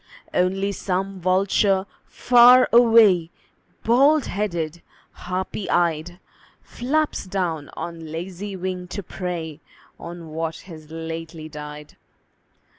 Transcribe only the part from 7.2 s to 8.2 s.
down on